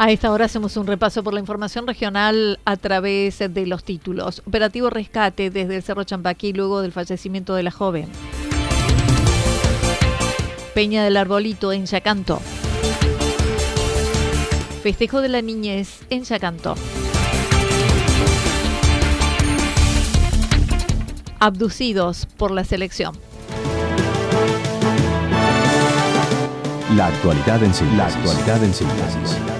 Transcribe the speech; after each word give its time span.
A 0.00 0.10
esta 0.10 0.32
hora 0.32 0.46
hacemos 0.46 0.78
un 0.78 0.86
repaso 0.86 1.22
por 1.22 1.34
la 1.34 1.40
información 1.40 1.86
regional 1.86 2.58
a 2.64 2.78
través 2.78 3.38
de 3.38 3.66
los 3.66 3.84
títulos. 3.84 4.42
Operativo 4.46 4.88
rescate 4.88 5.50
desde 5.50 5.76
el 5.76 5.82
Cerro 5.82 6.04
Champaquí 6.04 6.54
luego 6.54 6.80
del 6.80 6.90
fallecimiento 6.90 7.54
de 7.54 7.64
la 7.64 7.70
joven. 7.70 8.08
Peña 10.74 11.04
del 11.04 11.18
Arbolito 11.18 11.70
en 11.70 11.84
Yacanto. 11.84 12.40
Festejo 14.82 15.20
de 15.20 15.28
la 15.28 15.42
niñez 15.42 16.00
en 16.08 16.24
Yacanto. 16.24 16.76
Abducidos 21.40 22.24
por 22.38 22.52
la 22.52 22.64
selección. 22.64 23.18
La 26.96 27.08
actualidad 27.08 27.62
en 27.62 27.74
síntesis. 27.74 27.98
La 27.98 28.06
actualidad 28.06 28.64
en 28.64 28.72
síntesis. 28.72 29.59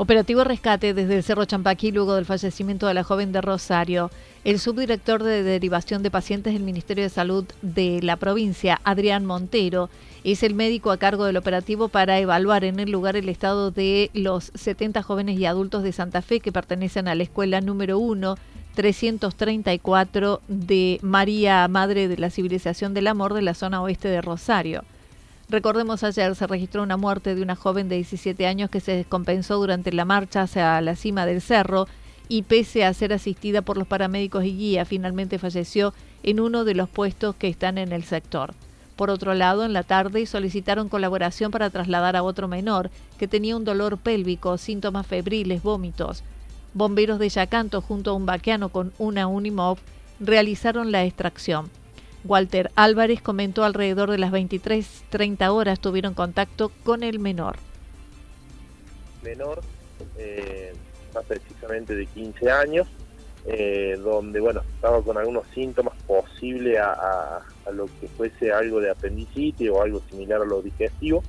Operativo 0.00 0.44
rescate 0.44 0.94
desde 0.94 1.18
el 1.18 1.22
Cerro 1.22 1.44
Champaquí 1.44 1.92
luego 1.92 2.14
del 2.14 2.24
fallecimiento 2.24 2.86
de 2.86 2.94
la 2.94 3.04
joven 3.04 3.32
de 3.32 3.42
Rosario. 3.42 4.10
El 4.44 4.58
subdirector 4.58 5.22
de 5.22 5.42
derivación 5.42 6.02
de 6.02 6.10
pacientes 6.10 6.54
del 6.54 6.62
Ministerio 6.62 7.04
de 7.04 7.10
Salud 7.10 7.44
de 7.60 8.00
la 8.02 8.16
provincia, 8.16 8.80
Adrián 8.84 9.26
Montero, 9.26 9.90
es 10.24 10.42
el 10.42 10.54
médico 10.54 10.90
a 10.90 10.96
cargo 10.96 11.26
del 11.26 11.36
operativo 11.36 11.88
para 11.88 12.18
evaluar 12.18 12.64
en 12.64 12.80
el 12.80 12.90
lugar 12.90 13.14
el 13.14 13.28
estado 13.28 13.72
de 13.72 14.10
los 14.14 14.52
70 14.54 15.02
jóvenes 15.02 15.38
y 15.38 15.44
adultos 15.44 15.82
de 15.82 15.92
Santa 15.92 16.22
Fe 16.22 16.40
que 16.40 16.50
pertenecen 16.50 17.06
a 17.06 17.14
la 17.14 17.24
escuela 17.24 17.60
número 17.60 17.98
1 17.98 18.36
334 18.74 20.40
de 20.48 20.98
María, 21.02 21.68
Madre 21.68 22.08
de 22.08 22.16
la 22.16 22.30
Civilización 22.30 22.94
del 22.94 23.06
Amor 23.06 23.34
de 23.34 23.42
la 23.42 23.52
zona 23.52 23.82
oeste 23.82 24.08
de 24.08 24.22
Rosario. 24.22 24.82
Recordemos 25.50 26.04
ayer 26.04 26.36
se 26.36 26.46
registró 26.46 26.84
una 26.84 26.96
muerte 26.96 27.34
de 27.34 27.42
una 27.42 27.56
joven 27.56 27.88
de 27.88 27.96
17 27.96 28.46
años 28.46 28.70
que 28.70 28.78
se 28.78 28.92
descompensó 28.92 29.56
durante 29.56 29.92
la 29.92 30.04
marcha 30.04 30.42
hacia 30.42 30.80
la 30.80 30.94
cima 30.94 31.26
del 31.26 31.40
cerro 31.40 31.88
y 32.28 32.42
pese 32.42 32.84
a 32.84 32.94
ser 32.94 33.12
asistida 33.12 33.60
por 33.60 33.76
los 33.76 33.88
paramédicos 33.88 34.44
y 34.44 34.56
guía, 34.56 34.84
finalmente 34.84 35.40
falleció 35.40 35.92
en 36.22 36.38
uno 36.38 36.64
de 36.64 36.74
los 36.74 36.88
puestos 36.88 37.34
que 37.34 37.48
están 37.48 37.78
en 37.78 37.90
el 37.90 38.04
sector. 38.04 38.54
Por 38.94 39.10
otro 39.10 39.34
lado, 39.34 39.64
en 39.64 39.72
la 39.72 39.82
tarde 39.82 40.24
solicitaron 40.24 40.88
colaboración 40.88 41.50
para 41.50 41.70
trasladar 41.70 42.14
a 42.14 42.22
otro 42.22 42.46
menor 42.46 42.88
que 43.18 43.26
tenía 43.26 43.56
un 43.56 43.64
dolor 43.64 43.98
pélvico, 43.98 44.56
síntomas 44.56 45.04
febriles, 45.04 45.64
vómitos. 45.64 46.22
Bomberos 46.74 47.18
de 47.18 47.28
Yacanto 47.28 47.80
junto 47.80 48.12
a 48.12 48.14
un 48.14 48.24
vaqueano 48.24 48.68
con 48.68 48.92
una 48.98 49.26
Unimov 49.26 49.78
realizaron 50.20 50.92
la 50.92 51.04
extracción. 51.04 51.70
Walter 52.24 52.70
Álvarez 52.74 53.22
comentó 53.22 53.64
alrededor 53.64 54.10
de 54.10 54.18
las 54.18 54.32
23.30 54.32 55.48
horas 55.48 55.80
tuvieron 55.80 56.14
contacto 56.14 56.70
con 56.84 57.02
el 57.02 57.18
menor. 57.18 57.56
Menor, 59.22 59.60
eh, 60.18 60.72
más 61.14 61.24
precisamente 61.24 61.94
de 61.94 62.06
15 62.06 62.50
años, 62.50 62.86
eh, 63.46 63.98
donde 64.02 64.38
bueno 64.38 64.62
estaba 64.74 65.02
con 65.02 65.16
algunos 65.16 65.46
síntomas 65.54 65.94
posibles 66.06 66.78
a, 66.78 67.40
lo 67.72 67.86
que 68.00 68.08
fuese 68.08 68.52
algo 68.52 68.80
de 68.80 68.90
apendicitis 68.90 69.70
o 69.70 69.80
algo 69.80 70.02
similar 70.10 70.42
a 70.42 70.44
lo 70.44 70.60
digestivo, 70.60 71.22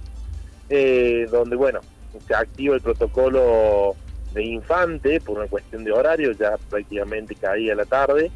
eh, 0.70 1.28
donde 1.32 1.56
bueno 1.56 1.80
se 2.28 2.36
activa 2.36 2.76
el 2.76 2.82
protocolo 2.82 3.96
de 4.34 4.44
infante 4.44 5.22
por 5.22 5.38
una 5.38 5.48
cuestión 5.48 5.84
de 5.84 5.92
horario, 5.92 6.32
ya 6.32 6.58
prácticamente 6.70 7.36
caía 7.36 7.76
la 7.76 7.86
tarde, 7.86 8.32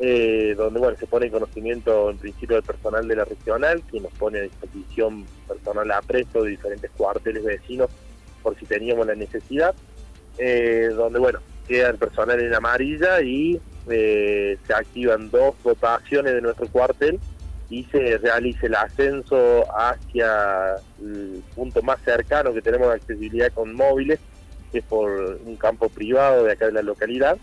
eh, 0.00 0.54
donde 0.56 0.78
bueno 0.78 0.96
se 0.96 1.06
pone 1.06 1.26
en 1.26 1.32
conocimiento 1.32 2.10
en 2.10 2.18
principio 2.18 2.56
del 2.56 2.64
personal 2.64 3.08
de 3.08 3.16
la 3.16 3.24
regional, 3.24 3.82
que 3.90 4.00
nos 4.00 4.12
pone 4.12 4.38
a 4.38 4.42
disposición 4.42 5.26
personal 5.46 5.90
a 5.90 6.00
presto 6.02 6.44
de 6.44 6.50
diferentes 6.50 6.90
cuarteles 6.96 7.44
vecinos 7.44 7.90
por 8.42 8.56
si 8.56 8.64
teníamos 8.64 9.06
la 9.06 9.16
necesidad, 9.16 9.74
eh, 10.38 10.90
donde 10.94 11.18
bueno 11.18 11.40
queda 11.66 11.90
el 11.90 11.98
personal 11.98 12.40
en 12.40 12.54
amarilla 12.54 13.20
y 13.22 13.60
eh, 13.90 14.56
se 14.66 14.72
activan 14.72 15.30
dos 15.30 15.56
dotaciones 15.64 16.32
de 16.32 16.42
nuestro 16.42 16.68
cuartel 16.68 17.18
y 17.68 17.84
se 17.84 18.18
realiza 18.18 18.66
el 18.66 18.76
ascenso 18.76 19.66
hacia 19.76 20.76
el 21.00 21.42
punto 21.54 21.82
más 21.82 22.00
cercano 22.02 22.54
que 22.54 22.62
tenemos 22.62 22.88
de 22.88 22.94
accesibilidad 22.94 23.52
con 23.52 23.74
móviles, 23.74 24.20
que 24.70 24.78
es 24.78 24.84
por 24.84 25.40
un 25.44 25.56
campo 25.56 25.88
privado 25.88 26.44
de 26.44 26.52
acá 26.52 26.66
de 26.66 26.72
la 26.72 26.82
localidad 26.82 27.36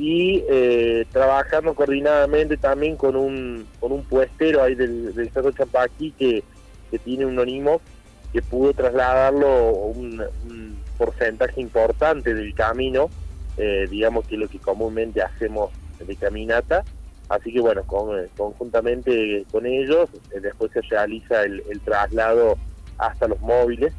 y 0.00 0.42
eh, 0.48 1.04
trabajando 1.12 1.74
coordinadamente 1.74 2.56
también 2.56 2.96
con 2.96 3.16
un, 3.16 3.66
con 3.78 3.92
un 3.92 4.02
puestero 4.02 4.62
ahí 4.62 4.74
del, 4.74 5.30
Cerro 5.30 5.52
Champaquí 5.52 6.12
que, 6.12 6.42
que 6.90 6.98
tiene 6.98 7.26
un 7.26 7.38
animo 7.38 7.82
que 8.32 8.40
pudo 8.40 8.72
trasladarlo 8.72 9.72
un, 9.72 10.24
porcentaje 10.96 11.60
importante 11.60 12.34
del 12.34 12.54
camino, 12.54 13.08
eh, 13.56 13.86
digamos 13.90 14.26
que 14.26 14.36
lo 14.36 14.48
que 14.48 14.58
comúnmente 14.58 15.22
hacemos 15.22 15.70
de 15.98 16.16
caminata, 16.16 16.84
así 17.28 17.52
que 17.52 17.60
bueno, 17.60 17.82
eh, 18.18 18.28
conjuntamente 18.36 19.44
con 19.50 19.64
ellos 19.66 20.08
después 20.42 20.72
se 20.72 20.80
realiza 20.82 21.42
el, 21.42 21.62
traslado 21.84 22.56
hasta 22.98 23.28
los 23.28 23.40
móviles 23.40 23.92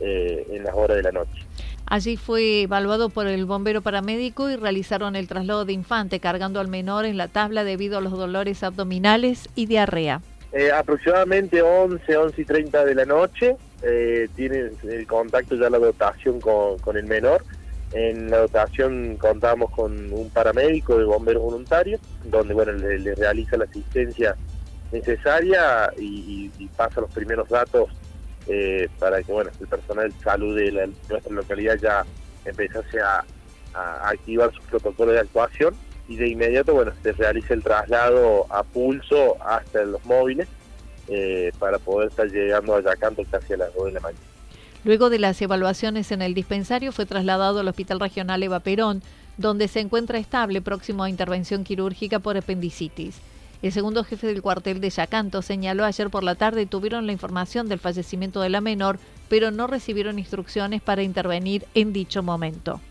en 0.00 0.64
las 0.64 0.74
horas 0.74 0.96
de 0.96 1.02
la 1.04 1.12
noche. 1.12 1.44
Allí 1.86 2.16
fue 2.16 2.62
evaluado 2.62 3.10
por 3.10 3.26
el 3.26 3.44
bombero 3.44 3.82
paramédico 3.82 4.48
y 4.48 4.56
realizaron 4.56 5.16
el 5.16 5.28
traslado 5.28 5.64
de 5.64 5.74
infante 5.74 6.18
cargando 6.18 6.60
al 6.60 6.68
menor 6.68 7.04
en 7.04 7.18
la 7.18 7.28
tabla 7.28 7.62
debido 7.62 7.98
a 7.98 8.00
los 8.00 8.12
dolores 8.12 8.62
abdominales 8.62 9.48
y 9.54 9.66
diarrea. 9.66 10.22
Eh, 10.52 10.70
aproximadamente 10.72 11.60
11, 11.60 12.16
11 12.16 12.40
y 12.40 12.44
30 12.44 12.84
de 12.84 12.94
la 12.94 13.04
noche 13.04 13.56
eh, 13.82 14.28
tiene 14.34 14.70
el 14.84 15.06
contacto 15.06 15.56
ya 15.56 15.68
la 15.68 15.78
dotación 15.78 16.40
con, 16.40 16.96
el 16.96 17.04
menor. 17.04 17.44
En 17.92 18.30
la 18.30 18.38
dotación 18.38 19.16
contamos 19.16 19.70
con 19.70 20.12
un 20.12 20.30
paramédico 20.30 20.96
de 20.96 21.04
bomberos 21.04 21.42
voluntarios, 21.42 22.00
donde 22.24 22.54
bueno 22.54 22.72
le, 22.72 23.14
realiza 23.14 23.56
la 23.56 23.64
asistencia 23.64 24.36
necesaria 24.90 25.92
y 25.98 26.48
pasa 26.76 27.00
los 27.00 27.10
primeros 27.12 27.48
datos 27.48 27.90
eh, 28.48 28.88
para 28.98 29.22
que 29.22 29.32
bueno 29.32 29.50
el 29.60 29.66
personal 29.66 30.12
de 30.12 30.20
salud 30.20 30.56
de, 30.56 30.90
nuestra 31.08 31.32
localidad 31.32 31.76
ya 31.80 32.04
empezase 32.44 33.00
a, 33.00 33.24
activar 34.04 34.54
sus 34.54 34.64
protocolos 34.66 35.14
de 35.14 35.20
actuación 35.20 35.74
y 36.06 36.14
de 36.16 36.28
inmediato 36.28 36.74
bueno 36.74 36.92
se 37.02 37.10
realiza 37.10 37.54
el 37.54 37.62
traslado 37.64 38.46
a 38.48 38.62
pulso 38.62 39.36
hasta 39.44 39.82
los 39.84 40.04
móviles 40.04 40.46
eh, 41.08 41.50
para 41.58 41.80
poder 41.80 42.08
estar 42.08 42.28
llegando 42.28 42.76
a 42.76 42.82
Yacanto 42.82 43.24
casi 43.28 43.54
a 43.54 43.56
las 43.56 43.74
2 43.74 43.86
de 43.86 43.92
la 43.92 44.00
mañana. 44.00 44.24
Luego 44.84 45.10
de 45.10 45.18
las 45.18 45.40
evaluaciones 45.42 46.12
en 46.12 46.22
el 46.22 46.34
dispensario 46.34 46.92
fue 46.92 47.04
trasladado 47.04 47.60
al 47.60 47.68
Hospital 47.68 48.00
Regional 48.00 48.42
Eva 48.42 48.60
Perón, 48.60 49.02
donde 49.38 49.66
se 49.66 49.80
encuentra 49.80 50.18
estable 50.18 50.60
próximo 50.60 51.02
a 51.02 51.10
intervención 51.10 51.64
quirúrgica 51.64 52.20
por 52.20 52.36
apendicitis. 52.36 53.16
El 53.64 53.72
segundo 53.72 54.04
jefe 54.04 54.26
del 54.26 54.42
cuartel 54.42 54.78
de 54.78 54.90
Yacanto 54.90 55.40
señaló 55.40 55.86
ayer 55.86 56.10
por 56.10 56.22
la 56.22 56.34
tarde 56.34 56.66
tuvieron 56.66 57.06
la 57.06 57.12
información 57.12 57.66
del 57.66 57.78
fallecimiento 57.78 58.42
de 58.42 58.50
la 58.50 58.60
menor, 58.60 58.98
pero 59.30 59.50
no 59.50 59.66
recibieron 59.66 60.18
instrucciones 60.18 60.82
para 60.82 61.02
intervenir 61.02 61.64
en 61.72 61.94
dicho 61.94 62.22
momento. 62.22 62.82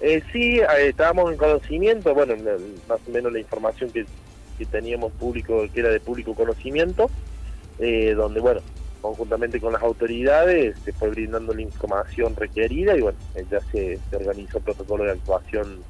Eh, 0.00 0.22
sí, 0.32 0.60
eh, 0.60 0.66
estábamos 0.90 1.32
en 1.32 1.38
conocimiento, 1.38 2.14
bueno, 2.14 2.36
más 2.88 3.00
o 3.04 3.10
menos 3.10 3.32
la 3.32 3.40
información 3.40 3.90
que, 3.90 4.06
teníamos 4.70 5.10
público, 5.10 5.66
que 5.74 5.80
era 5.80 5.88
de 5.88 5.98
público 5.98 6.36
conocimiento, 6.36 7.10
eh, 7.80 8.14
donde, 8.14 8.38
bueno, 8.38 8.60
conjuntamente 9.00 9.58
con 9.58 9.72
las 9.72 9.82
autoridades 9.82 10.78
se 10.84 10.92
fue 10.92 11.10
brindando 11.10 11.52
la 11.52 11.62
información 11.62 12.36
requerida 12.36 12.96
y, 12.96 13.00
bueno, 13.00 13.18
ya 13.50 13.58
se, 13.72 13.98
se 14.08 14.16
organizó 14.16 14.60
protocolo 14.60 15.02
de 15.02 15.10
actuación 15.10 15.82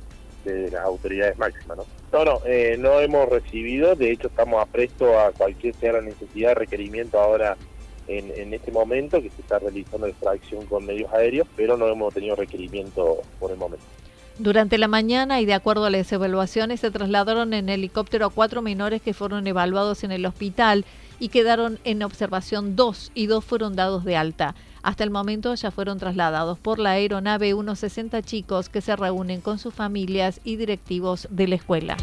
de 0.44 0.70
las 0.70 0.84
autoridades 0.84 1.38
máximas. 1.38 1.78
¿no? 1.78 1.84
No, 2.12 2.24
no, 2.24 2.40
eh, 2.46 2.76
no 2.78 3.00
hemos 3.00 3.28
recibido, 3.28 3.94
de 3.94 4.12
hecho 4.12 4.28
estamos 4.28 4.62
apresto 4.62 5.18
a 5.18 5.32
cualquier 5.32 5.74
sea 5.74 5.94
la 5.94 6.00
necesidad 6.00 6.50
de 6.50 6.54
requerimiento 6.54 7.18
ahora 7.18 7.56
en, 8.06 8.30
en 8.36 8.54
este 8.54 8.70
momento 8.70 9.20
que 9.20 9.30
se 9.30 9.40
está 9.40 9.58
realizando 9.58 10.06
extracción 10.06 10.66
con 10.66 10.84
medios 10.84 11.12
aéreos, 11.12 11.48
pero 11.56 11.76
no 11.76 11.88
hemos 11.88 12.12
tenido 12.12 12.36
requerimiento 12.36 13.22
por 13.40 13.50
el 13.50 13.56
momento. 13.56 13.84
Durante 14.38 14.78
la 14.78 14.88
mañana 14.88 15.40
y 15.40 15.46
de 15.46 15.54
acuerdo 15.54 15.84
a 15.84 15.90
las 15.90 16.10
evaluaciones 16.10 16.80
se 16.80 16.90
trasladaron 16.90 17.54
en 17.54 17.68
helicóptero 17.68 18.26
a 18.26 18.30
cuatro 18.30 18.62
menores 18.62 19.00
que 19.00 19.14
fueron 19.14 19.46
evaluados 19.46 20.02
en 20.02 20.10
el 20.10 20.26
hospital 20.26 20.84
y 21.20 21.28
quedaron 21.28 21.78
en 21.84 22.02
observación 22.02 22.74
dos 22.74 23.12
y 23.14 23.26
dos 23.26 23.44
fueron 23.44 23.76
dados 23.76 24.04
de 24.04 24.16
alta. 24.16 24.56
Hasta 24.84 25.02
el 25.02 25.10
momento 25.10 25.54
ya 25.54 25.70
fueron 25.70 25.98
trasladados 25.98 26.58
por 26.58 26.78
la 26.78 26.90
aeronave 26.90 27.54
unos 27.54 27.78
60 27.78 28.20
chicos 28.20 28.68
que 28.68 28.82
se 28.82 28.94
reúnen 28.94 29.40
con 29.40 29.58
sus 29.58 29.72
familias 29.72 30.42
y 30.44 30.56
directivos 30.56 31.26
de 31.30 31.48
la 31.48 31.54
escuela. 31.54 31.96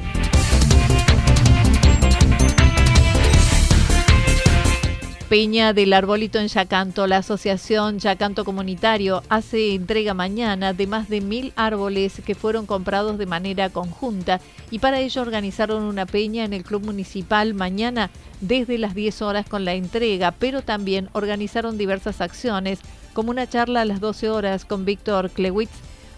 Peña 5.31 5.71
del 5.71 5.93
Arbolito 5.93 6.39
en 6.39 6.49
Yacanto, 6.49 7.07
la 7.07 7.15
asociación 7.15 7.99
Yacanto 7.99 8.43
Comunitario 8.43 9.23
hace 9.29 9.75
entrega 9.75 10.13
mañana 10.13 10.73
de 10.73 10.87
más 10.87 11.07
de 11.07 11.21
mil 11.21 11.53
árboles 11.55 12.21
que 12.25 12.35
fueron 12.35 12.65
comprados 12.65 13.17
de 13.17 13.25
manera 13.27 13.69
conjunta. 13.69 14.41
Y 14.71 14.79
para 14.79 14.99
ello 14.99 15.21
organizaron 15.21 15.83
una 15.83 16.05
peña 16.05 16.43
en 16.43 16.51
el 16.51 16.65
Club 16.65 16.83
Municipal 16.83 17.53
mañana 17.53 18.09
desde 18.41 18.77
las 18.77 18.93
10 18.93 19.21
horas 19.21 19.47
con 19.47 19.63
la 19.63 19.73
entrega, 19.73 20.31
pero 20.31 20.63
también 20.63 21.07
organizaron 21.13 21.77
diversas 21.77 22.19
acciones 22.19 22.79
como 23.13 23.31
una 23.31 23.47
charla 23.47 23.83
a 23.83 23.85
las 23.85 24.01
12 24.01 24.29
horas 24.29 24.65
con 24.65 24.83
Víctor 24.83 25.29
Klewitz, 25.29 25.71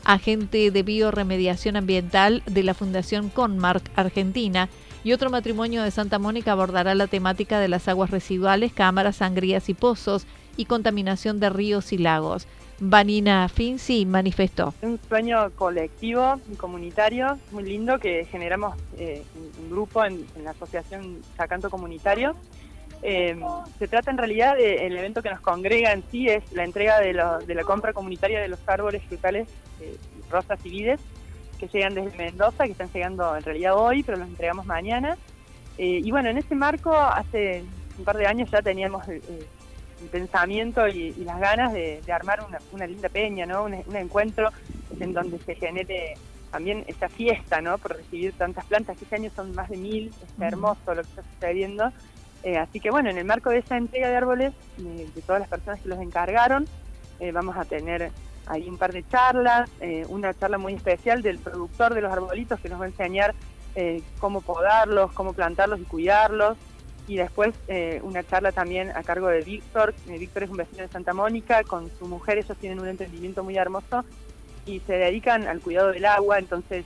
agente 0.05 0.71
de 0.71 0.81
bioremediación 0.81 1.75
ambiental 1.75 2.41
de 2.47 2.63
la 2.63 2.73
Fundación 2.73 3.29
Conmark 3.29 3.91
Argentina, 3.95 4.69
y 5.03 5.11
otro 5.13 5.29
matrimonio 5.29 5.83
de 5.83 5.91
Santa 5.91 6.19
Mónica 6.19 6.53
abordará 6.53 6.95
la 6.95 7.07
temática 7.07 7.59
de 7.59 7.67
las 7.67 7.87
aguas 7.87 8.09
residuales, 8.09 8.73
cámaras, 8.73 9.17
sangrías 9.17 9.69
y 9.69 9.73
pozos 9.73 10.25
y 10.55 10.65
contaminación 10.65 11.39
de 11.39 11.49
ríos 11.49 11.91
y 11.93 11.97
lagos. 11.97 12.47
Vanina 12.79 13.47
Finzi 13.49 14.05
manifestó. 14.05 14.73
Un 14.81 14.99
sueño 15.07 15.51
colectivo 15.51 16.39
y 16.51 16.55
comunitario 16.55 17.37
muy 17.51 17.63
lindo 17.63 17.99
que 17.99 18.25
generamos 18.25 18.75
eh, 18.97 19.23
un 19.61 19.69
grupo 19.69 20.03
en, 20.03 20.25
la 20.43 20.51
asociación 20.51 21.21
Sacanto 21.37 21.69
Comunitario. 21.69 22.35
Eh, 23.01 23.37
se 23.79 23.87
trata 23.87 24.11
en 24.11 24.17
realidad 24.17 24.55
del 24.55 24.97
evento 24.97 25.21
que 25.21 25.29
nos 25.29 25.41
congrega 25.41 25.91
en 25.91 26.03
sí, 26.09 26.27
es 26.29 26.51
la 26.53 26.63
entrega 26.63 26.99
de, 26.99 27.13
la 27.13 27.63
compra 27.65 27.93
comunitaria 27.93 28.41
de 28.41 28.47
los 28.47 28.59
árboles 28.67 29.03
frutales, 29.03 29.47
eh, 29.81 29.97
rosas 30.31 30.59
y 30.65 30.69
vides, 30.69 31.01
que 31.59 31.67
llegan 31.67 31.93
desde 31.93 32.17
Mendoza, 32.17 32.65
que 32.65 32.71
están 32.71 32.89
llegando 32.91 33.35
en 33.35 33.43
realidad 33.43 33.75
hoy, 33.75 34.03
pero 34.03 34.17
los 34.17 34.27
entregamos 34.27 34.65
mañana. 34.65 35.17
Eh, 35.77 36.01
y 36.03 36.11
bueno, 36.11 36.29
en 36.29 36.37
ese 36.37 36.55
marco, 36.55 36.95
hace 36.95 37.63
un 37.97 38.05
par 38.05 38.17
de 38.17 38.27
años 38.27 38.49
ya 38.51 38.61
teníamos 38.61 39.07
el, 39.07 39.21
pensamiento 40.11 40.85
y, 40.87 41.13
las 41.23 41.39
ganas 41.39 41.71
de, 41.71 42.01
armar 42.11 42.45
una, 42.71 42.85
linda 42.85 43.07
peña, 43.07 43.45
¿no? 43.45 43.63
Un, 43.63 43.73
encuentro 43.95 44.49
en 44.99 45.13
donde 45.13 45.39
se 45.39 45.55
genere 45.55 46.15
también 46.51 46.83
esa 46.87 47.07
fiesta, 47.07 47.61
¿no? 47.61 47.77
Por 47.77 47.95
recibir 47.95 48.33
tantas 48.33 48.65
plantas, 48.65 48.97
que 48.97 49.05
este 49.05 49.15
año 49.15 49.31
son 49.33 49.55
más 49.55 49.69
de 49.69 49.77
mil, 49.77 50.07
es 50.07 50.41
hermoso 50.41 50.93
lo 50.93 51.01
que 51.03 51.09
está 51.09 51.23
sucediendo. 51.33 51.91
Eh, 52.43 52.57
así 52.57 52.81
que 52.81 52.91
bueno, 52.91 53.09
en 53.09 53.17
el 53.17 53.25
marco 53.25 53.49
de 53.49 53.59
esa 53.59 53.77
entrega 53.77 54.09
de 54.09 54.17
árboles, 54.17 54.53
de, 54.77 55.21
todas 55.25 55.39
las 55.39 55.49
personas 55.49 55.79
que 55.79 55.87
los 55.87 55.99
encargaron, 55.99 56.67
eh, 57.21 57.31
vamos 57.31 57.55
a 57.55 57.63
tener 57.63 58.11
hay 58.47 58.67
un 58.67 58.77
par 58.77 58.91
de 58.91 59.07
charlas, 59.07 59.69
eh, 59.79 60.05
una 60.09 60.33
charla 60.33 60.57
muy 60.57 60.73
especial 60.73 61.21
del 61.21 61.39
productor 61.39 61.93
de 61.93 62.01
los 62.01 62.11
arbolitos 62.11 62.59
que 62.59 62.69
nos 62.69 62.79
va 62.79 62.85
a 62.85 62.87
enseñar 62.89 63.33
eh, 63.75 64.01
cómo 64.19 64.41
podarlos, 64.41 65.11
cómo 65.13 65.33
plantarlos 65.33 65.79
y 65.79 65.83
cuidarlos. 65.83 66.57
Y 67.07 67.17
después 67.17 67.53
eh, 67.67 67.99
una 68.03 68.23
charla 68.23 68.51
también 68.51 68.91
a 68.91 69.03
cargo 69.03 69.27
de 69.27 69.41
Víctor. 69.41 69.93
Víctor 70.07 70.43
es 70.43 70.49
un 70.49 70.57
vecino 70.57 70.83
de 70.83 70.87
Santa 70.87 71.13
Mónica, 71.13 71.63
con 71.63 71.91
su 71.99 72.07
mujer 72.07 72.37
ellos 72.37 72.57
tienen 72.57 72.79
un 72.79 72.87
entendimiento 72.87 73.43
muy 73.43 73.57
hermoso 73.57 74.05
y 74.65 74.79
se 74.81 74.93
dedican 74.93 75.45
al 75.47 75.59
cuidado 75.59 75.91
del 75.91 76.05
agua, 76.05 76.39
entonces 76.39 76.85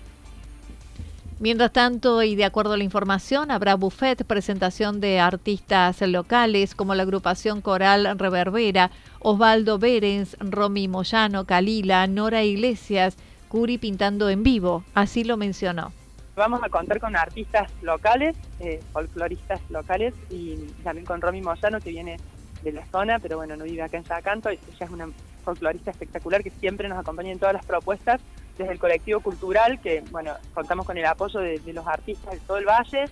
Mientras 1.39 1.71
tanto, 1.71 2.23
y 2.23 2.35
de 2.35 2.45
acuerdo 2.45 2.73
a 2.73 2.77
la 2.77 2.83
información, 2.83 3.51
habrá 3.51 3.75
buffet, 3.75 4.23
presentación 4.23 4.99
de 4.99 5.19
artistas 5.19 6.01
locales 6.01 6.73
como 6.73 6.95
la 6.95 7.03
agrupación 7.03 7.61
coral 7.61 8.17
Reverbera, 8.17 8.89
Osvaldo 9.19 9.77
Berens, 9.77 10.35
Romy 10.39 10.87
Moyano, 10.87 11.45
Calila, 11.45 12.07
Nora 12.07 12.43
Iglesias, 12.43 13.17
Curi 13.49 13.77
pintando 13.77 14.31
en 14.31 14.41
vivo, 14.41 14.83
así 14.95 15.23
lo 15.23 15.37
mencionó. 15.37 15.93
Vamos 16.35 16.63
a 16.63 16.69
contar 16.69 16.99
con 16.99 17.15
artistas 17.15 17.71
locales, 17.83 18.35
eh, 18.59 18.79
folcloristas 18.91 19.61
locales 19.69 20.15
y 20.31 20.55
también 20.83 21.05
con 21.05 21.21
Romy 21.21 21.41
Moyano 21.41 21.79
que 21.79 21.91
viene 21.91 22.17
de 22.63 22.71
la 22.71 22.85
zona, 22.87 23.19
pero 23.19 23.37
bueno, 23.37 23.55
no 23.55 23.63
vive 23.63 23.83
acá 23.83 23.97
en 23.97 24.05
Sacanto, 24.05 24.49
ella 24.49 24.61
es 24.79 24.89
una 24.89 25.07
folclorista 25.45 25.91
espectacular 25.91 26.43
que 26.43 26.49
siempre 26.49 26.89
nos 26.89 26.97
acompaña 26.97 27.31
en 27.31 27.37
todas 27.37 27.53
las 27.53 27.65
propuestas 27.65 28.21
desde 28.57 28.73
el 28.73 28.79
colectivo 28.79 29.19
cultural, 29.19 29.79
que 29.79 30.03
bueno, 30.11 30.33
contamos 30.53 30.85
con 30.85 30.97
el 30.97 31.05
apoyo 31.05 31.39
de, 31.39 31.61
los 31.73 31.85
artistas 31.85 32.33
de 32.33 32.39
todo 32.39 32.57
el 32.57 32.65
valle, 32.65 33.05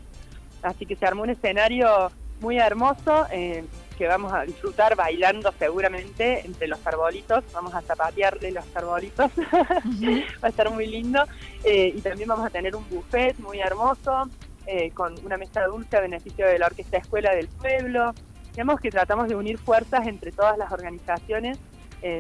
así 0.64 0.86
que 0.86 0.96
se 0.96 1.06
armó 1.06 1.24
un 1.24 1.30
escenario 1.30 2.12
muy 2.42 2.58
hermoso 2.58 3.28
eh, 3.32 3.64
que 3.98 4.08
vamos 4.08 4.34
a 4.34 4.42
disfrutar 4.42 4.96
bailando 4.96 5.54
seguramente 5.58 6.46
entre 6.46 6.68
los 6.68 6.86
arbolitos, 6.86 7.44
vamos 7.54 7.74
a 7.74 7.82
zapatearle 7.82 8.52
los 8.52 8.66
arbolitos, 8.76 9.32
va 10.44 10.48
a 10.48 10.50
estar 10.50 10.70
muy 10.70 10.88
lindo, 10.88 11.24
eh, 11.64 11.94
y 11.96 12.02
también 12.02 12.28
vamos 12.28 12.46
a 12.46 12.50
tener 12.50 12.76
un 12.76 12.88
buffet 12.90 13.38
muy 13.40 13.60
hermoso, 13.60 14.30
eh, 14.68 14.92
con 14.92 15.16
una 15.24 15.38
mesa 15.38 15.66
dulce 15.68 15.96
a 15.96 16.02
beneficio 16.02 16.46
de 16.48 16.60
la 16.60 16.66
Orquesta 16.66 16.98
Escuela 16.98 17.34
del 17.34 17.48
Pueblo, 17.48 18.14
digamos 18.52 18.80
que 18.80 18.90
tratamos 18.90 19.30
de 19.30 19.36
unir 19.36 19.58
fuerzas 19.58 20.08
entre 20.08 20.32
todas 20.32 20.58
las 20.58 20.72
organizaciones 20.72 21.58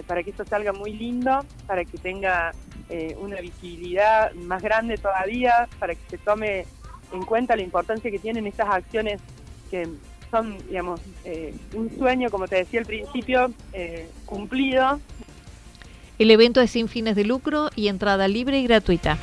para 0.07 0.23
que 0.23 0.31
esto 0.31 0.43
salga 0.45 0.73
muy 0.73 0.93
lindo, 0.93 1.45
para 1.67 1.85
que 1.85 1.99
tenga 1.99 2.53
eh, 2.89 3.15
una 3.19 3.41
visibilidad 3.41 4.33
más 4.33 4.61
grande 4.61 4.97
todavía 4.97 5.67
para 5.79 5.95
que 5.95 6.01
se 6.09 6.17
tome 6.17 6.65
en 7.11 7.23
cuenta 7.23 7.55
la 7.55 7.63
importancia 7.63 8.11
que 8.11 8.19
tienen 8.19 8.45
estas 8.47 8.69
acciones 8.69 9.21
que 9.71 9.87
son, 10.31 10.57
digamos, 10.67 11.01
eh, 11.23 11.53
un 11.73 11.89
sueño, 11.97 12.29
como 12.29 12.47
te 12.47 12.57
decía 12.57 12.79
al 12.79 12.85
principio, 12.85 13.53
eh, 13.73 14.07
cumplido. 14.25 14.99
El 16.19 16.31
evento 16.31 16.61
es 16.61 16.71
sin 16.71 16.87
fines 16.87 17.15
de 17.15 17.25
lucro 17.25 17.69
y 17.75 17.87
entrada 17.87 18.27
libre 18.27 18.59
y 18.59 18.63
gratuita. 18.63 19.17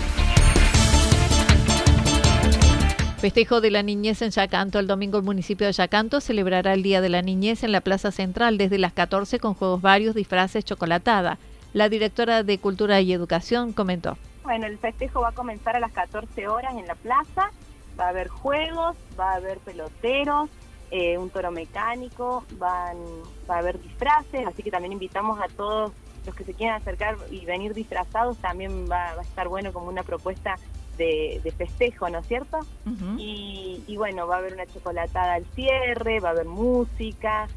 Festejo 3.18 3.60
de 3.60 3.70
la 3.70 3.84
Niñez 3.84 4.20
en 4.22 4.30
Yacanto. 4.30 4.80
El 4.80 4.88
domingo 4.88 5.16
el 5.18 5.24
municipio 5.24 5.68
de 5.68 5.72
Yacanto 5.72 6.20
celebrará 6.20 6.74
el 6.74 6.82
Día 6.82 7.00
de 7.00 7.08
la 7.08 7.22
Niñez 7.22 7.62
en 7.62 7.70
la 7.70 7.80
Plaza 7.80 8.10
Central 8.10 8.58
desde 8.58 8.78
las 8.78 8.92
14 8.92 9.38
con 9.38 9.54
juegos 9.54 9.80
varios, 9.80 10.16
disfraces, 10.16 10.64
chocolatada. 10.64 11.38
La 11.72 11.88
directora 11.88 12.42
de 12.42 12.58
Cultura 12.58 13.00
y 13.00 13.12
Educación 13.12 13.72
comentó. 13.72 14.18
Bueno, 14.42 14.66
el 14.66 14.78
festejo 14.78 15.22
va 15.22 15.28
a 15.28 15.32
comenzar 15.32 15.74
a 15.76 15.80
las 15.80 15.92
14 15.92 16.48
horas 16.48 16.74
en 16.76 16.86
la 16.86 16.94
plaza, 16.94 17.50
va 17.98 18.06
a 18.06 18.08
haber 18.08 18.28
juegos, 18.28 18.96
va 19.18 19.32
a 19.32 19.36
haber 19.36 19.58
peloteros, 19.58 20.50
eh, 20.90 21.16
un 21.16 21.30
toro 21.30 21.50
mecánico, 21.50 22.44
van, 22.58 22.98
va 23.50 23.56
a 23.56 23.58
haber 23.58 23.80
disfraces, 23.80 24.46
así 24.46 24.62
que 24.62 24.70
también 24.70 24.92
invitamos 24.92 25.40
a 25.40 25.48
todos 25.48 25.92
los 26.26 26.34
que 26.34 26.44
se 26.44 26.52
quieran 26.52 26.80
acercar 26.80 27.16
y 27.30 27.46
venir 27.46 27.72
disfrazados, 27.72 28.36
también 28.38 28.90
va, 28.90 29.12
a 29.12 29.22
estar 29.22 29.48
bueno 29.48 29.72
como 29.72 29.88
una 29.88 30.02
propuesta 30.02 30.56
de, 30.98 31.40
festejo, 31.56 32.10
¿no 32.10 32.18
es 32.18 32.26
cierto? 32.26 32.58
y, 33.16 33.82
y 33.86 33.96
bueno, 33.96 34.26
va 34.26 34.36
a 34.36 34.38
haber 34.38 34.52
una 34.52 34.66
chocolatada 34.66 35.34
al 35.34 35.46
cierre, 35.54 36.20
va 36.20 36.28
a 36.28 36.32
haber 36.32 36.46
música, 36.46 37.48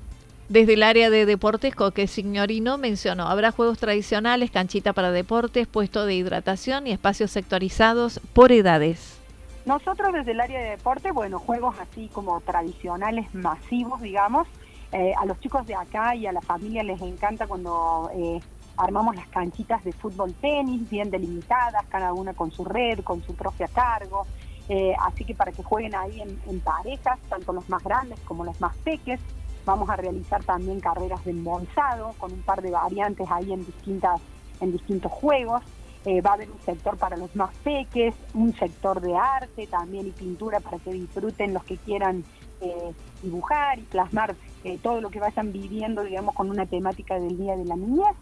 desde 0.50 0.74
el 0.74 0.84
área 0.84 1.10
de 1.10 1.26
deportes, 1.26 1.76
Coque 1.76 2.08
Signorino 2.08 2.78
mencionó, 2.78 3.28
habrá 3.28 3.52
juegos 3.52 3.78
tradicionales, 3.78 4.52
canchita 4.52 4.94
para 4.94 5.12
deportes, 5.12 5.68
puesto 5.68 6.06
de 6.06 6.16
hidratación 6.16 6.88
y 6.88 6.92
espacios 6.92 7.32
sectorizados 7.32 8.20
por 8.34 8.52
edades. 8.52 9.20
Nosotros 9.66 10.14
desde 10.14 10.32
el 10.32 10.42
área 10.42 10.62
de 10.62 10.70
deporte, 10.72 11.12
bueno, 11.12 11.40
juegos 11.40 11.76
así 11.80 12.10
como 12.14 12.40
tradicionales, 12.42 13.34
masivos, 13.34 14.02
digamos, 14.02 14.48
Eh, 14.92 15.14
a 15.18 15.26
los 15.26 15.38
chicos 15.42 15.66
de 15.66 15.76
acá 15.76 16.16
y 16.16 16.26
a 16.26 16.32
la 16.32 16.42
familia 16.42 16.82
les 16.82 17.02
encanta 17.02 17.48
cuando 17.48 18.10
eh, 18.14 18.40
armamos 18.78 19.16
las 19.16 19.28
canchitas 19.28 19.84
de 19.84 19.92
fútbol 19.92 20.34
tenis 20.36 20.90
bien 20.90 21.10
delimitadas, 21.10 21.86
cada 21.90 22.14
una 22.14 22.34
con 22.34 22.50
su 22.52 22.64
red, 22.64 23.00
con 23.04 23.22
su 23.22 23.36
propia 23.36 23.68
cargo. 23.68 24.26
Eh, 24.70 24.96
así 25.02 25.26
que 25.26 25.36
para 25.36 25.52
que 25.52 25.64
jueguen 25.64 25.96
ahí 25.96 26.22
en, 26.22 26.60
parejas, 26.62 27.20
tanto 27.28 27.52
los 27.52 27.68
más 27.68 27.84
grandes 27.84 28.20
como 28.22 28.46
los 28.46 28.62
más 28.62 28.74
peques. 28.86 29.20
Vamos 29.66 29.90
a 29.90 29.96
realizar 29.96 30.44
también 30.44 30.80
carreras 30.80 31.24
de 31.26 31.32
embolsado 31.32 32.14
con 32.18 32.32
un 32.32 32.42
par 32.42 32.62
de 32.62 32.72
variantes 32.72 33.28
ahí 33.32 33.52
en 33.52 33.66
distintas 33.66 34.22
en 34.62 34.72
distintos 34.72 35.12
juegos. 35.12 35.64
Eh, 36.06 36.22
va 36.22 36.32
a 36.32 36.34
haber 36.34 36.52
un 36.52 36.60
sector 36.62 36.98
para 36.98 37.18
los 37.18 37.36
más 37.36 37.54
peques, 37.64 38.14
un 38.34 38.54
sector 38.54 39.02
de 39.02 39.16
arte 39.16 39.66
también 39.68 40.08
y 40.08 40.12
pintura 40.12 40.60
para 40.60 40.78
que 40.78 40.94
disfruten 40.94 41.54
los 41.54 41.64
que 41.64 41.78
quieran 41.78 42.24
eh, 42.62 42.94
dibujar 43.24 43.80
y 43.80 43.84
plasmar 43.84 44.36
todo 44.82 45.00
lo 45.00 45.12
que 45.12 45.20
vayan 45.20 45.52
viviendo, 45.52 46.04
digamos, 46.04 46.34
con 46.34 46.50
una 46.50 46.66
temática 46.66 47.20
del 47.20 47.38
Día 47.38 47.56
de 47.56 47.66
la 47.66 47.76
Niñez. 47.76 48.16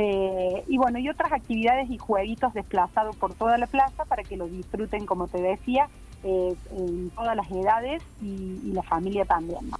Eh, 0.00 0.64
y 0.68 0.78
bueno, 0.78 1.00
y 1.00 1.08
otras 1.08 1.32
actividades 1.32 1.90
y 1.90 1.98
jueguitos 1.98 2.54
desplazados 2.54 3.16
por 3.16 3.34
toda 3.34 3.58
la 3.58 3.66
plaza 3.66 4.04
para 4.04 4.22
que 4.22 4.36
lo 4.36 4.46
disfruten, 4.46 5.06
como 5.06 5.26
te 5.26 5.42
decía, 5.42 5.88
eh, 6.22 6.54
en 6.70 7.10
todas 7.10 7.34
las 7.34 7.50
edades 7.50 8.02
y, 8.22 8.72
la 8.72 8.82
familia 8.84 9.24
también. 9.24 9.70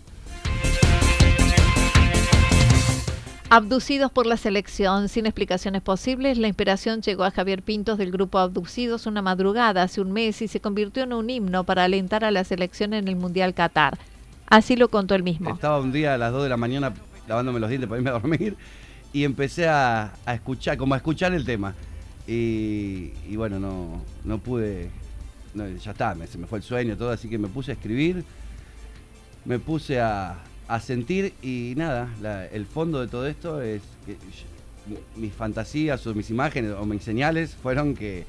Abducidos 3.50 4.12
por 4.12 4.26
la 4.26 4.36
selección, 4.36 5.08
sin 5.08 5.24
explicaciones 5.24 5.80
posibles, 5.80 6.36
la 6.36 6.48
inspiración 6.48 7.00
llegó 7.00 7.24
a 7.24 7.30
Javier 7.30 7.62
Pintos 7.62 7.96
del 7.96 8.10
grupo 8.10 8.38
Abducidos 8.38 9.06
una 9.06 9.22
madrugada 9.22 9.84
hace 9.84 10.02
un 10.02 10.12
mes 10.12 10.42
y 10.42 10.48
se 10.48 10.60
convirtió 10.60 11.04
en 11.04 11.14
un 11.14 11.30
himno 11.30 11.64
para 11.64 11.84
alentar 11.84 12.26
a 12.26 12.30
la 12.30 12.44
selección 12.44 12.92
en 12.92 13.08
el 13.08 13.16
Mundial 13.16 13.54
Qatar. 13.54 13.96
Así 14.48 14.76
lo 14.76 14.90
contó 14.90 15.14
él 15.14 15.22
mismo. 15.22 15.54
Estaba 15.54 15.80
un 15.80 15.92
día 15.92 16.12
a 16.12 16.18
las 16.18 16.30
2 16.30 16.42
de 16.42 16.48
la 16.50 16.58
mañana 16.58 16.92
lavándome 17.26 17.58
los 17.58 17.70
dientes 17.70 17.88
para 17.88 17.98
irme 17.98 18.10
a 18.10 18.14
dormir 18.20 18.54
y 19.14 19.24
empecé 19.24 19.66
a, 19.66 20.12
escuchar, 20.26 20.76
como 20.76 20.92
a 20.92 20.98
escuchar 20.98 21.32
el 21.32 21.46
tema. 21.46 21.74
Y, 22.26 23.34
bueno, 23.34 23.58
no, 23.58 24.02
no 24.24 24.38
pude, 24.40 24.90
ya 25.54 25.92
está, 25.92 26.14
se 26.26 26.36
me 26.36 26.46
fue 26.46 26.58
el 26.58 26.64
sueño, 26.64 26.98
todo, 26.98 27.08
así 27.08 27.30
que 27.30 27.38
me 27.38 27.48
puse 27.48 27.70
a 27.70 27.74
escribir, 27.74 28.22
me 29.46 29.58
puse 29.58 29.98
a, 29.98 30.36
sentir 30.80 31.32
y 31.42 31.74
nada, 31.76 32.08
el 32.52 32.66
fondo 32.66 33.00
de 33.00 33.08
todo 33.08 33.26
esto 33.26 33.62
es 33.62 33.82
que 34.06 34.16
mis 35.16 35.32
fantasías 35.32 36.06
o 36.06 36.14
mis 36.14 36.30
imágenes 36.30 36.72
o 36.72 36.84
mis 36.84 37.02
señales 37.02 37.54
fueron 37.54 37.94
que 37.94 38.24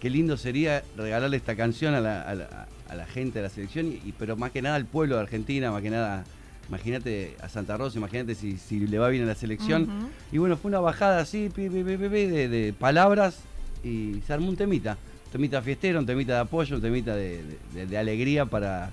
qué 0.00 0.10
lindo 0.10 0.36
sería 0.36 0.82
regalarle 0.96 1.36
esta 1.36 1.56
canción 1.56 1.94
a 1.94 2.00
la, 2.00 2.22
a 2.22 2.94
la, 2.94 3.06
gente 3.06 3.38
de 3.38 3.44
la 3.44 3.48
selección, 3.48 3.86
y, 3.86 4.12
pero 4.18 4.36
más 4.36 4.50
que 4.50 4.62
nada 4.62 4.76
al 4.76 4.84
pueblo 4.84 5.16
de 5.16 5.22
Argentina, 5.22 5.70
más 5.70 5.82
que 5.82 5.90
nada 5.90 6.24
Imagínate 6.68 7.36
a 7.42 7.48
Santa 7.48 7.76
Rosa, 7.76 7.98
imagínate 7.98 8.34
si, 8.34 8.56
si, 8.56 8.80
le 8.80 8.98
va 8.98 9.08
bien 9.08 9.22
a 9.22 9.26
la 9.26 9.34
selección. 9.34 9.88
Y 10.32 10.38
bueno, 10.38 10.56
fue 10.56 10.68
una 10.68 10.80
bajada 10.80 11.20
así, 11.20 11.48
de, 11.48 11.68
de, 11.68 12.72
palabras 12.72 13.38
y 13.84 14.20
se 14.26 14.32
armó 14.32 14.48
un 14.48 14.56
temita. 14.56 14.98
Un 15.26 15.32
temita 15.32 15.62
fiestero, 15.62 16.00
un 16.00 16.06
temita 16.06 16.34
de 16.34 16.40
apoyo, 16.40 16.76
un 16.76 16.82
temita 16.82 17.14
de, 17.14 17.96
alegría 17.96 18.46
para, 18.46 18.90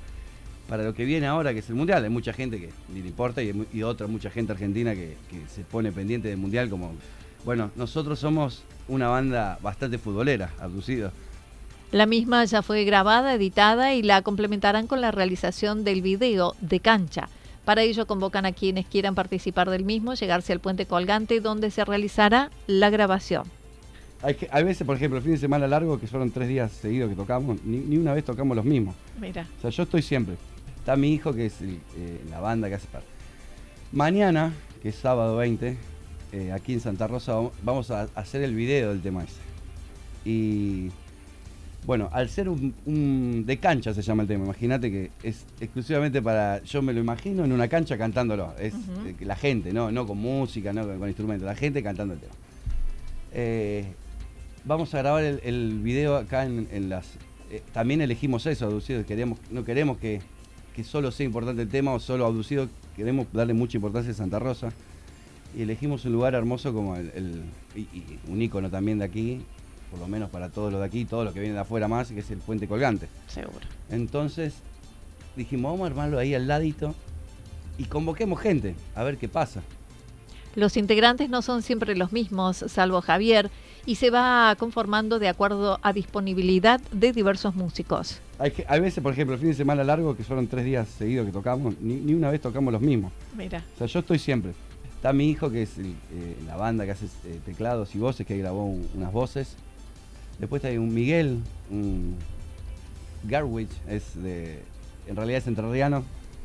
para 0.68 0.84
lo 0.84 0.94
que 0.94 1.06
viene 1.06 1.28
ahora, 1.28 1.54
que 1.54 1.60
es 1.60 1.70
el 1.70 1.76
Mundial. 1.76 2.04
Hay 2.04 2.10
mucha 2.10 2.34
gente 2.34 2.60
que 2.60 2.70
ni 2.94 3.02
le 3.02 3.08
importa 3.08 3.42
y, 3.42 3.84
otra, 3.84 4.08
mucha 4.08 4.30
gente 4.30 4.54
argentina 4.54 4.94
que, 4.94 5.16
se 5.54 5.64
pone 5.64 5.92
pendiente 5.92 6.28
del 6.28 6.38
Mundial 6.38 6.70
como... 6.70 6.94
Bueno, 7.46 7.72
nosotros 7.76 8.20
somos 8.20 8.64
una 8.88 9.10
banda 9.10 9.60
bastante 9.62 9.98
futbolera, 9.98 10.52
abducido. 10.60 11.12
La 11.92 12.06
misma 12.06 12.46
ya 12.46 12.62
fue 12.62 12.86
grabada, 12.86 13.34
editada 13.34 13.94
y 13.94 14.02
la 14.02 14.22
complementarán 14.22 14.88
con 14.88 15.02
la 15.02 15.12
realización 15.12 15.84
del 15.84 16.02
video 16.02 16.56
de 16.62 16.80
cancha. 16.80 17.28
Para 17.66 17.82
ello 17.82 18.08
convocan 18.08 18.46
a 18.46 18.54
quienes 18.54 18.86
quieran 18.86 19.14
participar 19.14 19.70
del 19.70 19.84
mismo, 19.84 20.14
llegarse 20.14 20.54
al 20.54 20.60
puente 20.60 20.86
colgante 20.86 21.40
donde 21.40 21.70
se 21.70 21.86
realizará 21.86 22.50
la 22.68 22.90
grabación. 22.90 23.44
Hay, 24.22 24.38
hay 24.52 24.64
veces, 24.64 24.88
por 24.88 24.96
ejemplo, 24.96 25.18
el 25.18 25.24
fin 25.24 25.34
de 25.34 25.38
semana 25.38 25.68
largo, 25.68 26.00
que 26.00 26.08
fueron 26.08 26.32
tres 26.32 26.48
días 26.48 26.72
seguidos 26.72 27.10
que 27.10 27.16
tocamos, 27.16 27.62
ni, 27.64 27.98
una 27.98 28.14
vez 28.14 28.24
tocamos 28.24 28.56
los 28.56 28.66
mismos. 28.66 28.96
Mira. 29.20 29.46
O 29.58 29.62
sea, 29.62 29.70
yo 29.70 29.84
estoy 29.84 30.02
siempre. 30.02 30.36
Está 30.84 30.98
mi 30.98 31.14
hijo, 31.14 31.32
que 31.32 31.46
es 31.46 31.62
eh, 31.62 32.20
la 32.30 32.42
banda 32.42 32.68
que 32.68 32.76
hace 32.76 32.88
parte. 32.88 33.08
Mañana, 33.94 34.52
que 34.82 34.90
es 34.90 34.96
sábado 34.96 35.38
20, 35.38 35.78
eh, 36.34 36.52
aquí 36.52 36.74
en 36.74 36.82
Santa 36.82 37.08
Rosa, 37.08 37.40
vamos 37.64 37.90
a 37.90 38.10
hacer 38.16 38.44
el 38.44 38.54
video 38.54 38.90
del 38.90 39.02
tema 39.02 39.24
ese. 39.24 39.40
Y 40.26 40.90
bueno, 41.86 42.10
al 42.12 42.28
ser 42.28 42.50
un, 42.50 43.46
de 43.48 43.58
cancha 43.60 43.94
se 43.94 44.02
llama 44.02 44.24
el 44.24 44.28
tema, 44.28 44.44
imagínate 44.44 44.92
que 44.92 45.12
es 45.24 45.46
exclusivamente 45.62 46.22
para, 46.22 46.62
yo 46.64 46.82
me 46.82 46.92
lo 46.92 47.00
imagino 47.00 47.46
en 47.46 47.54
una 47.54 47.70
cancha 47.70 47.98
cantándolo, 47.98 48.54
es 48.60 48.74
la 49.22 49.38
gente, 49.38 49.72
¿no? 49.72 49.90
no 49.90 50.06
con 50.06 50.18
música, 50.18 50.74
no 50.74 50.86
con, 50.86 51.08
instrumentos, 51.08 51.46
la 51.46 51.56
gente 51.56 51.82
cantando 51.82 52.16
el 52.16 52.20
tema. 52.20 52.34
Eh, 53.32 53.86
vamos 54.66 54.94
a 54.96 54.98
grabar 54.98 55.24
el, 55.24 55.80
video 55.82 56.18
acá 56.18 56.44
en, 56.44 56.90
las... 56.90 57.08
Eh, 57.50 57.62
también 57.72 58.02
elegimos 58.02 58.46
eso, 58.48 58.66
Abducido, 58.66 59.06
queremos, 59.06 59.40
no 59.50 59.64
queremos 59.64 59.98
que, 59.98 60.20
solo 60.82 61.12
sea 61.12 61.26
importante 61.26 61.62
el 61.62 61.70
tema 61.70 61.92
o 61.92 62.00
solo 62.00 62.26
Abducido, 62.26 62.70
queremos 62.96 63.28
darle 63.34 63.54
mucha 63.54 63.78
importancia 63.78 64.12
a 64.12 64.16
Santa 64.16 64.40
Rosa. 64.40 64.72
Y 65.56 65.62
elegimos 65.62 66.06
un 66.06 66.14
lugar 66.14 66.34
hermoso 66.34 66.74
como 66.74 66.96
el, 66.96 67.44
un 68.28 68.42
ícono 68.42 68.70
también 68.70 69.00
de 69.00 69.06
aquí, 69.06 69.42
por 69.92 70.00
lo 70.00 70.08
menos 70.08 70.32
para 70.32 70.50
todos 70.50 70.72
los 70.72 70.82
de 70.82 70.88
aquí, 70.88 71.06
todos 71.06 71.26
los 71.26 71.34
que 71.34 71.40
vienen 71.40 71.56
de 71.56 71.62
afuera 71.62 71.88
más, 71.88 72.08
que 72.12 72.22
es 72.22 72.32
el 72.32 72.40
puente 72.40 72.68
colgante. 72.68 73.08
Seguro. 73.28 73.68
Entonces 73.92 74.56
dijimos, 75.36 75.74
vamos 75.74 75.84
a 75.84 75.88
armarlo 75.88 76.18
ahí 76.18 76.34
al 76.34 76.48
ladito 76.48 76.96
y 77.78 77.86
convoquemos 77.86 78.40
gente, 78.40 78.76
a 78.96 79.04
ver 79.04 79.18
qué 79.18 79.28
pasa. 79.28 79.62
Los 80.56 80.78
integrantes 80.78 81.30
no 81.30 81.42
son 81.42 81.64
siempre 81.64 81.96
los 81.96 82.12
mismos, 82.12 82.64
salvo 82.68 83.02
Javier, 83.02 83.50
y 83.86 83.96
se 83.96 84.12
va 84.12 84.56
conformando 84.58 85.18
de 85.18 85.28
acuerdo 85.28 85.80
a 85.82 85.94
disponibilidad 85.94 86.80
de 86.92 87.12
diversos 87.12 87.56
músicos. 87.56 88.22
Hay, 88.44 88.52
hay 88.68 88.82
veces, 88.82 89.02
por 89.02 89.14
ejemplo, 89.14 89.36
el 89.36 89.40
fin 89.40 89.52
de 89.52 89.56
semana 89.56 89.86
largo, 89.86 90.18
que 90.18 90.24
fueron 90.26 90.48
tres 90.48 90.66
días 90.66 90.90
seguidos 90.90 91.26
que 91.26 91.32
tocamos, 91.32 91.80
ni, 91.80 92.14
una 92.14 92.30
vez 92.30 92.42
tocamos 92.42 92.74
los 92.74 92.82
mismos. 92.82 93.14
Mira. 93.38 93.64
O 93.76 93.78
sea, 93.78 93.88
yo 93.88 94.00
estoy 94.00 94.20
siempre. 94.20 94.52
Está 94.98 95.14
mi 95.14 95.30
hijo, 95.30 95.50
que 95.50 95.62
es 95.62 95.78
eh, 95.78 96.36
la 96.46 96.58
banda 96.58 96.84
que 96.84 96.92
hace 96.92 97.06
eh, 97.06 97.40
teclados 97.46 97.96
y 97.96 98.00
voces, 98.00 98.28
que 98.28 98.38
grabó 98.38 98.66
unas 98.66 99.14
voces. 99.14 99.56
Después 100.40 100.62
hay 100.66 100.78
un 100.78 100.94
Miguel, 100.94 101.40
un 101.72 102.18
Garwich, 103.24 103.72
es 103.88 104.22
de, 104.22 104.60
en 105.08 105.16
realidad 105.16 105.38
es 105.38 105.48
entrerriano, 105.48 106.04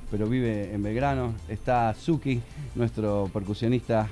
pero 0.09 0.29
vive 0.29 0.73
en 0.73 0.85
Belgrano. 0.85 1.35
Está 1.49 1.93
Suki, 1.95 2.41
nuestro 2.77 3.29
percusionista 3.33 4.09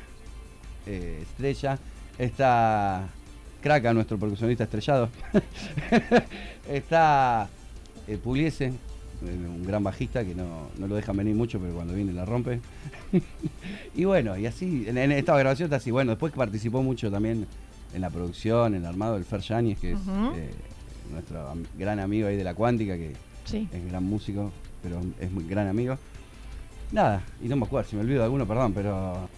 eh, 0.87 1.21
estrella. 1.23 1.79
Está 2.19 3.07
Kraka, 3.61 3.95
nuestro 3.95 4.19
percusionista 4.19 4.65
estrellado. 4.65 5.09
Está 6.69 7.49
eh, 8.07 8.19
Pugliese, 8.23 8.73
un 9.23 9.65
gran 9.65 9.83
bajista 9.83 10.25
que 10.25 10.35
no, 10.35 10.69
lo 10.79 10.95
dejan 10.95 11.17
venir 11.17 11.35
mucho, 11.35 11.59
pero 11.59 11.75
cuando 11.75 11.95
viene 11.95 12.13
la 12.13 12.25
rompe. 12.25 12.61
y 13.95 14.05
bueno, 14.05 14.37
y 14.37 14.47
así, 14.47 14.85
en, 14.87 14.99
esta 15.13 15.37
grabación 15.37 15.67
está 15.67 15.77
así. 15.77 15.91
Bueno, 15.91 16.13
después 16.13 16.33
participó 16.33 16.83
mucho 16.83 17.11
también 17.11 17.47
en 17.95 18.01
la 18.01 18.11
producción, 18.11 18.75
en 18.75 18.83
el 18.83 18.87
armado 18.87 19.15
del 19.15 19.25
Fer 19.25 19.41
Yáñez, 19.41 19.79
que 19.79 19.93
es 19.93 19.99
eh, 19.99 20.51
nuestro 21.13 21.55
gran 21.79 22.01
amigo 22.01 22.29
ahí 22.29 22.37
de 22.37 22.45
la 22.45 22.55
cuántica, 22.55 22.97
que 22.97 23.13
es 23.53 23.89
gran 23.91 24.05
músico, 24.05 24.53
pero 24.83 25.01
es 25.21 25.31
muy 25.31 25.45
gran 25.45 25.69
amigo. 25.69 25.97
Nada, 26.93 27.25
y 27.43 27.49
no 27.49 27.57
me 27.57 27.65
acuerdo, 27.65 27.89
si 27.89 27.97
me 27.97 28.03
olvido 28.03 28.19
de 28.19 28.25
alguno, 28.25 28.47
perdón, 28.47 28.73
pero 28.73 29.29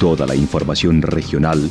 Toda 0.00 0.26
la 0.26 0.34
información 0.34 1.02
regional 1.02 1.70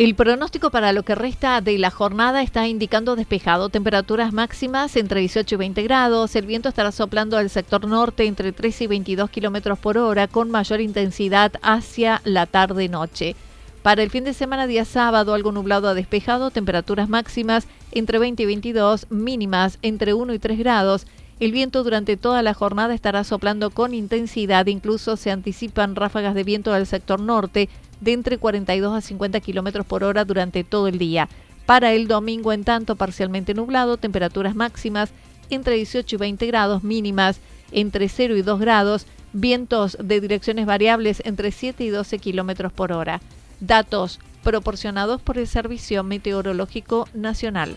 El 0.00 0.14
pronóstico 0.14 0.70
para 0.70 0.94
lo 0.94 1.02
que 1.02 1.14
resta 1.14 1.60
de 1.60 1.76
la 1.76 1.90
jornada 1.90 2.40
está 2.40 2.66
indicando 2.66 3.16
despejado, 3.16 3.68
temperaturas 3.68 4.32
máximas 4.32 4.96
entre 4.96 5.20
18 5.20 5.56
y 5.56 5.58
20 5.58 5.82
grados, 5.82 6.34
el 6.36 6.46
viento 6.46 6.70
estará 6.70 6.90
soplando 6.90 7.36
al 7.36 7.50
sector 7.50 7.86
norte 7.86 8.24
entre 8.24 8.52
13 8.52 8.84
y 8.84 8.86
22 8.86 9.28
kilómetros 9.28 9.78
por 9.78 9.98
hora 9.98 10.26
con 10.26 10.50
mayor 10.50 10.80
intensidad 10.80 11.52
hacia 11.60 12.22
la 12.24 12.46
tarde-noche. 12.46 13.36
Para 13.82 14.02
el 14.02 14.08
fin 14.08 14.24
de 14.24 14.32
semana, 14.32 14.66
día 14.66 14.86
sábado, 14.86 15.34
algo 15.34 15.52
nublado 15.52 15.86
a 15.86 15.92
despejado, 15.92 16.50
temperaturas 16.50 17.10
máximas 17.10 17.66
entre 17.92 18.18
20 18.18 18.42
y 18.42 18.46
22, 18.46 19.06
mínimas 19.10 19.78
entre 19.82 20.14
1 20.14 20.32
y 20.32 20.38
3 20.38 20.58
grados. 20.60 21.06
El 21.40 21.52
viento 21.52 21.82
durante 21.82 22.18
toda 22.18 22.42
la 22.42 22.52
jornada 22.52 22.92
estará 22.94 23.24
soplando 23.24 23.70
con 23.70 23.94
intensidad, 23.94 24.66
incluso 24.66 25.16
se 25.16 25.30
anticipan 25.30 25.96
ráfagas 25.96 26.34
de 26.34 26.44
viento 26.44 26.70
del 26.70 26.86
sector 26.86 27.18
norte 27.18 27.70
de 28.02 28.12
entre 28.12 28.36
42 28.36 28.94
a 28.94 29.00
50 29.00 29.40
kilómetros 29.40 29.86
por 29.86 30.04
hora 30.04 30.26
durante 30.26 30.64
todo 30.64 30.86
el 30.86 30.98
día. 30.98 31.30
Para 31.64 31.94
el 31.94 32.08
domingo, 32.08 32.52
en 32.52 32.64
tanto, 32.64 32.94
parcialmente 32.94 33.54
nublado, 33.54 33.96
temperaturas 33.96 34.54
máximas 34.54 35.12
entre 35.48 35.76
18 35.76 36.16
y 36.16 36.18
20 36.18 36.46
grados, 36.46 36.84
mínimas 36.84 37.40
entre 37.72 38.10
0 38.10 38.36
y 38.36 38.42
2 38.42 38.60
grados, 38.60 39.06
vientos 39.32 39.96
de 39.98 40.20
direcciones 40.20 40.66
variables 40.66 41.22
entre 41.24 41.52
7 41.52 41.82
y 41.84 41.88
12 41.88 42.18
kilómetros 42.18 42.70
por 42.70 42.92
hora. 42.92 43.22
Datos 43.60 44.20
proporcionados 44.42 45.22
por 45.22 45.38
el 45.38 45.46
Servicio 45.46 46.04
Meteorológico 46.04 47.08
Nacional. 47.14 47.76